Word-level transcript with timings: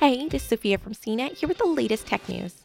Hey, 0.00 0.28
this 0.28 0.44
is 0.44 0.48
Sophia 0.48 0.78
from 0.78 0.94
CNET 0.94 1.38
here 1.38 1.48
with 1.48 1.58
the 1.58 1.66
latest 1.66 2.06
tech 2.06 2.28
news. 2.28 2.62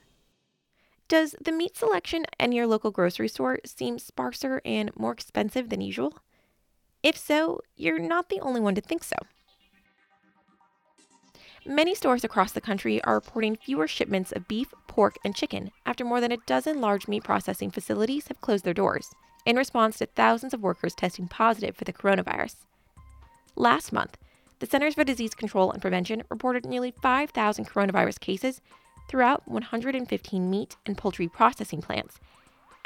Does 1.07 1.33
the 1.43 1.51
meat 1.51 1.75
selection 1.75 2.27
in 2.39 2.51
your 2.51 2.67
local 2.67 2.91
grocery 2.91 3.27
store 3.27 3.57
seem 3.65 3.97
sparser 3.97 4.61
and 4.63 4.95
more 4.95 5.13
expensive 5.13 5.69
than 5.69 5.81
usual? 5.81 6.19
If 7.01 7.17
so, 7.17 7.61
you're 7.75 7.97
not 7.97 8.29
the 8.29 8.39
only 8.41 8.61
one 8.61 8.75
to 8.75 8.81
think 8.81 9.03
so. 9.03 9.15
Many 11.65 11.95
stores 11.95 12.23
across 12.23 12.51
the 12.51 12.61
country 12.61 13.03
are 13.03 13.15
reporting 13.15 13.55
fewer 13.55 13.87
shipments 13.87 14.31
of 14.31 14.47
beef, 14.47 14.71
pork, 14.85 15.15
and 15.25 15.35
chicken 15.35 15.71
after 15.87 16.05
more 16.05 16.21
than 16.21 16.31
a 16.31 16.45
dozen 16.45 16.81
large 16.81 17.07
meat 17.07 17.23
processing 17.23 17.71
facilities 17.71 18.27
have 18.27 18.41
closed 18.41 18.63
their 18.63 18.75
doors 18.75 19.09
in 19.43 19.55
response 19.55 19.97
to 19.97 20.05
thousands 20.05 20.53
of 20.53 20.61
workers 20.61 20.93
testing 20.93 21.27
positive 21.27 21.75
for 21.75 21.83
the 21.83 21.93
coronavirus. 21.93 22.57
Last 23.55 23.91
month, 23.91 24.19
the 24.63 24.69
Centers 24.69 24.93
for 24.93 25.03
Disease 25.03 25.33
Control 25.33 25.71
and 25.71 25.81
Prevention 25.81 26.23
reported 26.29 26.65
nearly 26.65 26.93
5,000 27.01 27.67
coronavirus 27.67 28.21
cases 28.21 28.61
throughout 29.09 29.45
115 29.45 30.49
meat 30.49 30.77
and 30.85 30.97
poultry 30.97 31.27
processing 31.27 31.81
plants, 31.81 32.17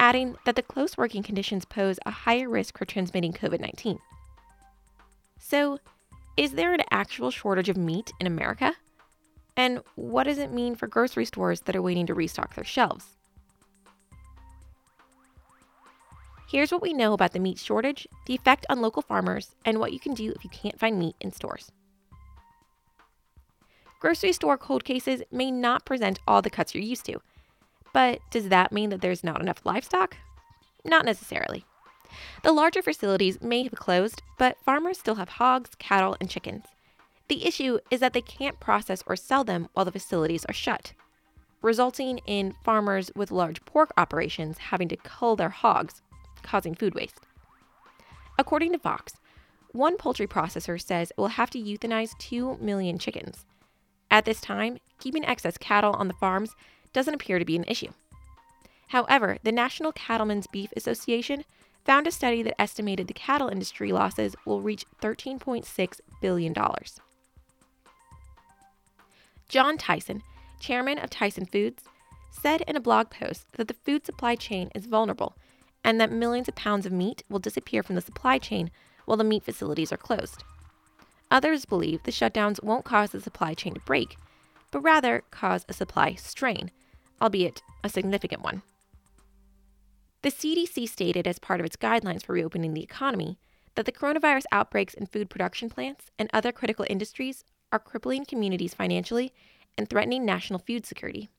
adding 0.00 0.34
that 0.44 0.56
the 0.56 0.62
close 0.62 0.96
working 0.96 1.22
conditions 1.22 1.64
pose 1.64 2.00
a 2.04 2.10
higher 2.10 2.48
risk 2.48 2.76
for 2.76 2.84
transmitting 2.84 3.32
COVID 3.32 3.60
19. 3.60 4.00
So, 5.38 5.78
is 6.36 6.54
there 6.54 6.74
an 6.74 6.82
actual 6.90 7.30
shortage 7.30 7.68
of 7.68 7.76
meat 7.76 8.12
in 8.18 8.26
America? 8.26 8.74
And 9.56 9.80
what 9.94 10.24
does 10.24 10.38
it 10.38 10.50
mean 10.50 10.74
for 10.74 10.88
grocery 10.88 11.26
stores 11.26 11.60
that 11.60 11.76
are 11.76 11.82
waiting 11.82 12.06
to 12.06 12.14
restock 12.14 12.56
their 12.56 12.64
shelves? 12.64 13.17
Here's 16.48 16.72
what 16.72 16.80
we 16.80 16.94
know 16.94 17.12
about 17.12 17.32
the 17.32 17.38
meat 17.38 17.58
shortage, 17.58 18.08
the 18.24 18.34
effect 18.34 18.64
on 18.70 18.80
local 18.80 19.02
farmers, 19.02 19.54
and 19.66 19.78
what 19.78 19.92
you 19.92 20.00
can 20.00 20.14
do 20.14 20.32
if 20.32 20.42
you 20.42 20.48
can't 20.48 20.80
find 20.80 20.98
meat 20.98 21.14
in 21.20 21.30
stores. 21.30 21.70
Grocery 24.00 24.32
store 24.32 24.56
cold 24.56 24.82
cases 24.82 25.22
may 25.30 25.50
not 25.50 25.84
present 25.84 26.20
all 26.26 26.40
the 26.40 26.48
cuts 26.48 26.74
you're 26.74 26.82
used 26.82 27.04
to, 27.04 27.20
but 27.92 28.20
does 28.30 28.48
that 28.48 28.72
mean 28.72 28.88
that 28.88 29.02
there's 29.02 29.22
not 29.22 29.42
enough 29.42 29.66
livestock? 29.66 30.16
Not 30.86 31.04
necessarily. 31.04 31.66
The 32.42 32.52
larger 32.52 32.80
facilities 32.80 33.42
may 33.42 33.64
have 33.64 33.72
closed, 33.72 34.22
but 34.38 34.56
farmers 34.64 34.98
still 34.98 35.16
have 35.16 35.28
hogs, 35.28 35.72
cattle, 35.78 36.16
and 36.18 36.30
chickens. 36.30 36.64
The 37.28 37.44
issue 37.44 37.78
is 37.90 38.00
that 38.00 38.14
they 38.14 38.22
can't 38.22 38.58
process 38.58 39.02
or 39.06 39.16
sell 39.16 39.44
them 39.44 39.68
while 39.74 39.84
the 39.84 39.92
facilities 39.92 40.46
are 40.46 40.54
shut, 40.54 40.94
resulting 41.60 42.18
in 42.24 42.54
farmers 42.64 43.10
with 43.14 43.30
large 43.30 43.62
pork 43.66 43.92
operations 43.98 44.56
having 44.56 44.88
to 44.88 44.96
cull 44.96 45.36
their 45.36 45.50
hogs 45.50 46.00
causing 46.48 46.74
food 46.74 46.94
waste. 46.94 47.20
According 48.38 48.72
to 48.72 48.78
Fox, 48.78 49.14
one 49.72 49.98
poultry 49.98 50.26
processor 50.26 50.80
says 50.80 51.10
it 51.10 51.18
will 51.18 51.28
have 51.28 51.50
to 51.50 51.62
euthanize 51.62 52.16
2 52.18 52.56
million 52.60 52.98
chickens. 52.98 53.44
At 54.10 54.24
this 54.24 54.40
time, 54.40 54.78
keeping 54.98 55.24
excess 55.26 55.58
cattle 55.58 55.92
on 55.92 56.08
the 56.08 56.14
farms 56.14 56.54
doesn't 56.94 57.14
appear 57.14 57.38
to 57.38 57.44
be 57.44 57.56
an 57.56 57.64
issue. 57.68 57.92
However, 58.88 59.36
the 59.42 59.52
National 59.52 59.92
Cattlemen's 59.92 60.46
Beef 60.46 60.72
Association 60.74 61.44
found 61.84 62.06
a 62.06 62.10
study 62.10 62.42
that 62.42 62.60
estimated 62.60 63.06
the 63.06 63.14
cattle 63.14 63.48
industry 63.48 63.92
losses 63.92 64.34
will 64.46 64.62
reach 64.62 64.86
$13.6 65.02 66.00
billion. 66.22 66.54
John 69.48 69.76
Tyson, 69.76 70.22
chairman 70.58 70.98
of 70.98 71.10
Tyson 71.10 71.44
Foods, 71.44 71.84
said 72.30 72.62
in 72.62 72.76
a 72.76 72.80
blog 72.80 73.10
post 73.10 73.46
that 73.56 73.68
the 73.68 73.74
food 73.74 74.06
supply 74.06 74.34
chain 74.34 74.70
is 74.74 74.86
vulnerable 74.86 75.36
and 75.88 75.98
that 75.98 76.12
millions 76.12 76.48
of 76.48 76.54
pounds 76.54 76.84
of 76.84 76.92
meat 76.92 77.22
will 77.30 77.38
disappear 77.38 77.82
from 77.82 77.94
the 77.94 78.02
supply 78.02 78.36
chain 78.36 78.70
while 79.06 79.16
the 79.16 79.24
meat 79.24 79.42
facilities 79.42 79.90
are 79.90 79.96
closed. 79.96 80.44
Others 81.30 81.64
believe 81.64 82.02
the 82.02 82.12
shutdowns 82.12 82.62
won't 82.62 82.84
cause 82.84 83.10
the 83.10 83.22
supply 83.22 83.54
chain 83.54 83.72
to 83.72 83.80
break, 83.80 84.18
but 84.70 84.82
rather 84.82 85.22
cause 85.30 85.64
a 85.66 85.72
supply 85.72 86.12
strain, 86.12 86.70
albeit 87.22 87.62
a 87.82 87.88
significant 87.88 88.42
one. 88.42 88.60
The 90.20 90.30
CDC 90.30 90.86
stated 90.90 91.26
as 91.26 91.38
part 91.38 91.58
of 91.58 91.64
its 91.64 91.76
guidelines 91.76 92.22
for 92.22 92.34
reopening 92.34 92.74
the 92.74 92.82
economy 92.82 93.38
that 93.74 93.86
the 93.86 93.92
coronavirus 93.92 94.44
outbreaks 94.52 94.92
in 94.92 95.06
food 95.06 95.30
production 95.30 95.70
plants 95.70 96.10
and 96.18 96.28
other 96.34 96.52
critical 96.52 96.84
industries 96.90 97.44
are 97.72 97.78
crippling 97.78 98.26
communities 98.26 98.74
financially 98.74 99.32
and 99.78 99.88
threatening 99.88 100.26
national 100.26 100.58
food 100.58 100.84
security. 100.84 101.30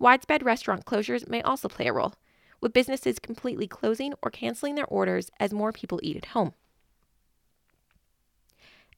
Widespread 0.00 0.44
restaurant 0.44 0.84
closures 0.86 1.28
may 1.28 1.40
also 1.40 1.68
play 1.68 1.86
a 1.86 1.92
role, 1.92 2.14
with 2.62 2.72
businesses 2.72 3.18
completely 3.18 3.66
closing 3.66 4.14
or 4.22 4.30
canceling 4.30 4.76
their 4.76 4.86
orders 4.86 5.30
as 5.38 5.52
more 5.52 5.72
people 5.72 6.00
eat 6.02 6.16
at 6.16 6.26
home. 6.26 6.54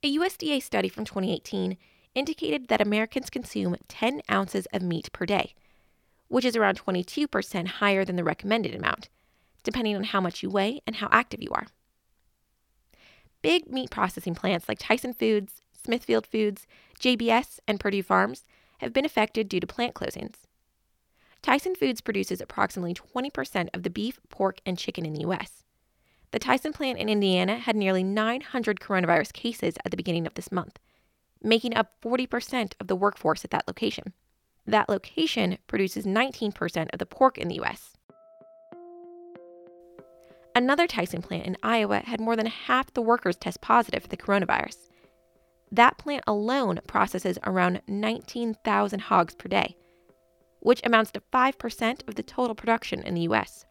A 0.05 0.17
USDA 0.17 0.63
study 0.63 0.91
from 0.91 1.07
2018 1.07 1.79
indicated 2.15 2.69
that 2.69 2.83
Americans 2.83 3.31
consume 3.31 3.75
10 3.89 4.21
ounces 4.31 4.67
of 4.73 4.83
meat 4.83 5.11
per 5.13 5.25
day, 5.25 5.55
which 6.29 6.45
is 6.45 6.55
around 6.55 6.79
22% 6.85 7.67
higher 7.67 8.05
than 8.05 8.17
the 8.17 8.23
recommended 8.23 8.75
amount, 8.75 9.09
depending 9.63 9.97
on 9.97 10.05
how 10.05 10.21
much 10.21 10.43
you 10.43 10.51
weigh 10.51 10.81
and 10.87 10.97
how 10.97 11.09
active 11.11 11.43
you 11.43 11.51
are. 11.53 11.67
Big 13.41 13.71
meat 13.71 13.91
processing 13.91 14.35
plants 14.35 14.69
like 14.69 14.79
Tyson 14.79 15.15
Foods, 15.15 15.63
Smithfield 15.73 16.27
Foods, 16.27 16.67
JBS, 17.01 17.59
and 17.67 17.81
Perdue 17.81 18.03
Farms 18.03 18.45
have 18.79 18.93
been 18.93 19.05
affected 19.05 19.49
due 19.49 19.61
to 19.61 19.67
plant 19.67 19.95
closings. 19.95 20.35
Tyson 21.45 21.75
Foods 21.75 22.01
produces 22.01 22.41
approximately 22.41 22.95
20% 22.95 23.69
of 23.75 23.83
the 23.83 23.91
beef, 23.91 24.19
pork, 24.31 24.61
and 24.65 24.79
chicken 24.79 25.05
in 25.05 25.13
the 25.13 25.21
U.S. 25.21 25.63
The 26.31 26.39
Tyson 26.39 26.73
plant 26.73 26.99
in 26.99 27.11
Indiana 27.11 27.59
had 27.59 27.77
nearly 27.77 28.03
900 28.03 28.81
coronavirus 28.81 29.35
cases 29.35 29.75
at 29.85 29.91
the 29.91 29.97
beginning 29.99 30.27
of 30.27 30.33
this 30.33 30.51
month, 30.51 30.79
making 31.43 31.77
up 31.77 32.01
40% 32.01 32.73
of 32.81 32.87
the 32.87 32.97
workforce 32.97 33.45
at 33.45 33.51
that 33.51 33.69
location. 33.69 34.15
That 34.67 34.89
location 34.89 35.59
produces 35.67 36.07
19% 36.07 36.89
of 36.95 36.99
the 36.99 37.05
pork 37.05 37.37
in 37.37 37.49
the 37.49 37.57
U.S. 37.57 37.93
Another 40.57 40.87
Tyson 40.87 41.21
plant 41.21 41.45
in 41.45 41.59
Iowa 41.63 41.99
had 41.99 42.23
more 42.23 42.37
than 42.37 42.47
half 42.47 42.95
the 42.95 43.03
workers 43.03 43.37
test 43.37 43.61
positive 43.61 44.05
for 44.05 44.09
the 44.09 44.17
coronavirus. 44.17 44.89
That 45.71 45.99
plant 45.99 46.25
alone 46.27 46.81
processes 46.87 47.39
around 47.45 47.83
19,000 47.87 48.99
hogs 48.99 49.35
per 49.35 49.49
day, 49.49 49.77
which 50.65 50.81
amounts 50.83 51.13
to 51.13 51.21
5% 51.21 52.09
of 52.09 52.15
the 52.15 52.23
total 52.23 52.55
production 52.55 53.03
in 53.03 53.15
the 53.15 53.29
US. 53.29 53.67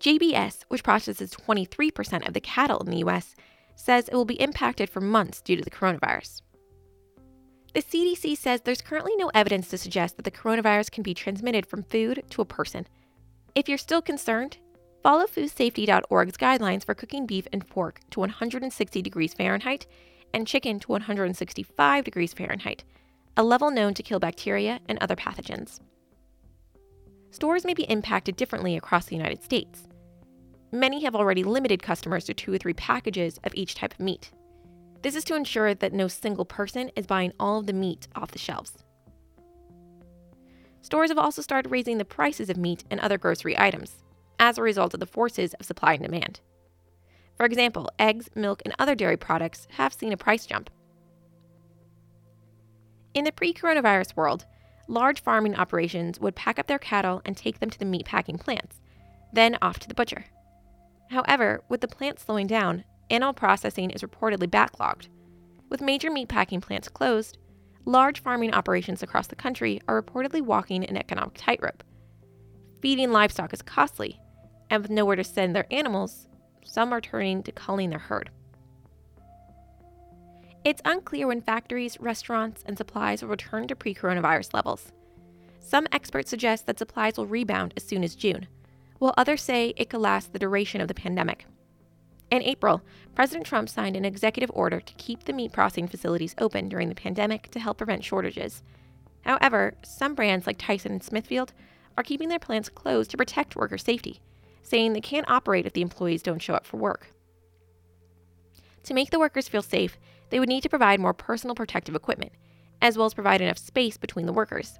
JBS, 0.00 0.64
which 0.68 0.84
processes 0.84 1.30
23% 1.30 2.28
of 2.28 2.34
the 2.34 2.40
cattle 2.40 2.80
in 2.80 2.90
the 2.90 3.04
US, 3.08 3.34
says 3.74 4.06
it 4.06 4.14
will 4.14 4.26
be 4.26 4.40
impacted 4.40 4.90
for 4.90 5.00
months 5.00 5.40
due 5.40 5.56
to 5.56 5.64
the 5.64 5.70
coronavirus. 5.70 6.42
The 7.72 7.82
CDC 7.82 8.36
says 8.36 8.60
there's 8.60 8.82
currently 8.82 9.16
no 9.16 9.30
evidence 9.32 9.68
to 9.68 9.78
suggest 9.78 10.16
that 10.16 10.24
the 10.24 10.30
coronavirus 10.30 10.90
can 10.90 11.02
be 11.02 11.14
transmitted 11.14 11.64
from 11.64 11.84
food 11.84 12.22
to 12.30 12.42
a 12.42 12.44
person. 12.46 12.86
If 13.54 13.66
you're 13.66 13.78
still 13.78 14.02
concerned, 14.02 14.58
follow 15.02 15.24
foodsafety.org's 15.24 16.36
guidelines 16.36 16.84
for 16.84 16.94
cooking 16.94 17.24
beef 17.24 17.48
and 17.50 17.66
pork 17.66 18.00
to 18.10 18.20
160 18.20 19.00
degrees 19.00 19.32
Fahrenheit 19.32 19.86
and 20.34 20.46
chicken 20.46 20.80
to 20.80 20.92
165 20.92 22.04
degrees 22.04 22.34
Fahrenheit 22.34 22.84
a 23.36 23.42
level 23.42 23.70
known 23.70 23.94
to 23.94 24.02
kill 24.02 24.18
bacteria 24.18 24.80
and 24.88 24.98
other 25.00 25.16
pathogens. 25.16 25.80
Stores 27.30 27.64
may 27.64 27.72
be 27.72 27.84
impacted 27.84 28.36
differently 28.36 28.76
across 28.76 29.06
the 29.06 29.16
United 29.16 29.42
States. 29.42 29.88
Many 30.70 31.04
have 31.04 31.14
already 31.14 31.42
limited 31.42 31.82
customers 31.82 32.24
to 32.24 32.34
two 32.34 32.52
or 32.52 32.58
three 32.58 32.74
packages 32.74 33.38
of 33.44 33.52
each 33.54 33.74
type 33.74 33.94
of 33.94 34.00
meat. 34.00 34.30
This 35.02 35.16
is 35.16 35.24
to 35.24 35.34
ensure 35.34 35.74
that 35.74 35.92
no 35.92 36.08
single 36.08 36.44
person 36.44 36.90
is 36.94 37.06
buying 37.06 37.32
all 37.40 37.58
of 37.58 37.66
the 37.66 37.72
meat 37.72 38.06
off 38.14 38.30
the 38.32 38.38
shelves. 38.38 38.84
Stores 40.82 41.10
have 41.10 41.18
also 41.18 41.42
started 41.42 41.70
raising 41.70 41.98
the 41.98 42.04
prices 42.04 42.50
of 42.50 42.56
meat 42.56 42.84
and 42.90 43.00
other 43.00 43.16
grocery 43.16 43.58
items 43.58 44.04
as 44.38 44.58
a 44.58 44.62
result 44.62 44.94
of 44.94 45.00
the 45.00 45.06
forces 45.06 45.54
of 45.54 45.66
supply 45.66 45.94
and 45.94 46.02
demand. 46.02 46.40
For 47.36 47.46
example, 47.46 47.88
eggs, 47.98 48.28
milk, 48.34 48.60
and 48.64 48.74
other 48.78 48.94
dairy 48.94 49.16
products 49.16 49.66
have 49.70 49.94
seen 49.94 50.12
a 50.12 50.16
price 50.16 50.44
jump. 50.44 50.68
In 53.14 53.24
the 53.24 53.32
pre 53.32 53.52
coronavirus 53.52 54.16
world, 54.16 54.46
large 54.88 55.20
farming 55.20 55.54
operations 55.54 56.18
would 56.18 56.34
pack 56.34 56.58
up 56.58 56.66
their 56.66 56.78
cattle 56.78 57.20
and 57.24 57.36
take 57.36 57.60
them 57.60 57.70
to 57.70 57.78
the 57.78 57.84
meat 57.84 58.06
packing 58.06 58.38
plants, 58.38 58.80
then 59.32 59.58
off 59.60 59.78
to 59.80 59.88
the 59.88 59.94
butcher. 59.94 60.24
However, 61.10 61.62
with 61.68 61.82
the 61.82 61.88
plants 61.88 62.24
slowing 62.24 62.46
down, 62.46 62.84
animal 63.10 63.34
processing 63.34 63.90
is 63.90 64.02
reportedly 64.02 64.48
backlogged. 64.48 65.08
With 65.68 65.82
major 65.82 66.10
meat 66.10 66.28
packing 66.28 66.60
plants 66.60 66.88
closed, 66.88 67.36
large 67.84 68.22
farming 68.22 68.54
operations 68.54 69.02
across 69.02 69.26
the 69.26 69.36
country 69.36 69.80
are 69.86 70.02
reportedly 70.02 70.40
walking 70.40 70.84
an 70.84 70.96
economic 70.96 71.34
tightrope. 71.36 71.82
Feeding 72.80 73.12
livestock 73.12 73.52
is 73.52 73.62
costly, 73.62 74.18
and 74.70 74.82
with 74.82 74.90
nowhere 74.90 75.16
to 75.16 75.24
send 75.24 75.54
their 75.54 75.66
animals, 75.70 76.28
some 76.64 76.92
are 76.92 77.00
turning 77.00 77.42
to 77.42 77.52
culling 77.52 77.90
their 77.90 77.98
herd. 77.98 78.30
It's 80.64 80.82
unclear 80.84 81.26
when 81.26 81.40
factories, 81.40 81.98
restaurants, 82.00 82.62
and 82.64 82.78
supplies 82.78 83.20
will 83.20 83.30
return 83.30 83.66
to 83.66 83.74
pre 83.74 83.94
coronavirus 83.94 84.54
levels. 84.54 84.92
Some 85.58 85.88
experts 85.90 86.30
suggest 86.30 86.66
that 86.66 86.78
supplies 86.78 87.16
will 87.16 87.26
rebound 87.26 87.74
as 87.76 87.82
soon 87.82 88.04
as 88.04 88.14
June, 88.14 88.46
while 88.98 89.14
others 89.16 89.42
say 89.42 89.74
it 89.76 89.90
could 89.90 90.00
last 90.00 90.32
the 90.32 90.38
duration 90.38 90.80
of 90.80 90.86
the 90.86 90.94
pandemic. 90.94 91.46
In 92.30 92.42
April, 92.42 92.80
President 93.16 93.44
Trump 93.44 93.68
signed 93.68 93.96
an 93.96 94.04
executive 94.04 94.50
order 94.54 94.80
to 94.80 94.94
keep 94.94 95.24
the 95.24 95.32
meat 95.32 95.52
processing 95.52 95.88
facilities 95.88 96.36
open 96.38 96.68
during 96.68 96.88
the 96.88 96.94
pandemic 96.94 97.50
to 97.50 97.60
help 97.60 97.78
prevent 97.78 98.04
shortages. 98.04 98.62
However, 99.22 99.74
some 99.82 100.14
brands 100.14 100.46
like 100.46 100.58
Tyson 100.58 100.92
and 100.92 101.02
Smithfield 101.02 101.52
are 101.98 102.04
keeping 102.04 102.28
their 102.28 102.38
plants 102.38 102.68
closed 102.68 103.10
to 103.10 103.16
protect 103.16 103.56
worker 103.56 103.78
safety, 103.78 104.20
saying 104.62 104.92
they 104.92 105.00
can't 105.00 105.28
operate 105.28 105.66
if 105.66 105.72
the 105.72 105.82
employees 105.82 106.22
don't 106.22 106.40
show 106.40 106.54
up 106.54 106.66
for 106.66 106.76
work. 106.76 107.08
To 108.84 108.94
make 108.94 109.10
the 109.10 109.18
workers 109.18 109.48
feel 109.48 109.62
safe, 109.62 109.98
they 110.32 110.40
would 110.40 110.48
need 110.48 110.62
to 110.62 110.68
provide 110.70 110.98
more 110.98 111.12
personal 111.12 111.54
protective 111.54 111.94
equipment, 111.94 112.32
as 112.80 112.96
well 112.96 113.04
as 113.04 113.12
provide 113.12 113.42
enough 113.42 113.58
space 113.58 113.98
between 113.98 114.24
the 114.24 114.32
workers. 114.32 114.78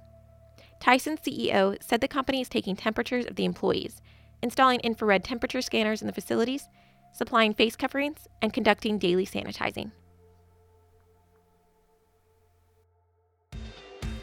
Tyson's 0.81 1.19
CEO 1.19 1.81
said 1.81 2.01
the 2.01 2.07
company 2.07 2.41
is 2.41 2.49
taking 2.49 2.75
temperatures 2.75 3.27
of 3.27 3.35
the 3.35 3.45
employees, 3.45 4.01
installing 4.41 4.79
infrared 4.79 5.23
temperature 5.23 5.61
scanners 5.61 6.01
in 6.01 6.07
the 6.07 6.13
facilities, 6.13 6.67
supplying 7.13 7.53
face 7.53 7.75
coverings, 7.75 8.27
and 8.41 8.51
conducting 8.51 8.97
daily 8.97 9.27
sanitizing. 9.27 9.91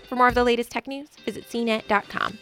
For 0.09 0.17
more 0.17 0.27
of 0.27 0.35
the 0.35 0.43
latest 0.43 0.73
tech 0.73 0.89
news, 0.89 1.11
visit 1.25 1.49
cnet.com. 1.49 2.39